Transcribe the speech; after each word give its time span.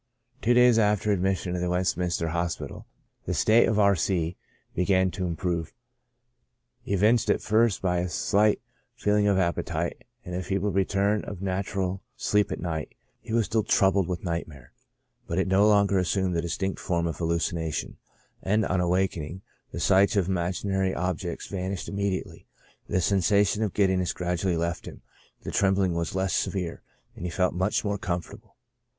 Two 0.41 0.55
days 0.55 0.79
after 0.79 1.11
admission 1.11 1.49
into 1.51 1.59
the 1.61 1.69
Westminster 1.69 2.29
Hospital, 2.29 2.87
SYMPTOMS. 2.87 3.25
37 3.25 3.25
the 3.27 3.33
state 3.35 3.67
of 3.69 3.77
R. 3.77 3.95
C— 3.95 4.35
began 4.73 5.11
to 5.11 5.27
Improve 5.27 5.75
j 6.87 6.93
evinced 6.93 7.29
at 7.29 7.39
first 7.39 7.83
by 7.83 7.99
a 7.99 8.09
slight 8.09 8.59
feeling 8.95 9.27
of 9.27 9.37
appetite, 9.37 10.03
and 10.25 10.33
a 10.33 10.41
feeble 10.41 10.71
return 10.71 11.23
of 11.25 11.43
natural 11.43 12.01
sleep 12.17 12.51
at 12.51 12.59
night 12.59 12.87
j 12.89 12.95
he 13.19 13.33
was 13.33 13.45
still 13.45 13.61
troubled 13.61 14.07
with 14.07 14.23
nightmare, 14.23 14.73
but 15.27 15.37
it 15.37 15.47
no 15.47 15.67
longer 15.67 15.99
assumed 15.99 16.35
the 16.35 16.41
distinct 16.41 16.79
form 16.79 17.05
of 17.05 17.17
hallucination, 17.17 17.97
and 18.41 18.65
on 18.65 18.81
awaking, 18.81 19.43
the 19.71 19.79
sights 19.79 20.15
of 20.15 20.27
imaginary 20.27 20.95
objects 20.95 21.45
vanished 21.45 21.87
imme 21.87 22.11
diately 22.11 22.37
J 22.39 22.45
the 22.89 23.01
sensation 23.01 23.61
of 23.61 23.73
giddiness 23.75 24.13
gradually 24.13 24.57
left 24.57 24.87
him, 24.87 25.03
the 25.43 25.51
trembling 25.51 25.93
was 25.93 26.15
less 26.15 26.33
severe, 26.33 26.81
and 27.15 27.23
he 27.23 27.29
felt 27.29 27.53
much 27.53 27.85
more 27.85 27.99
comfort 27.99 28.39
able. 28.39 28.55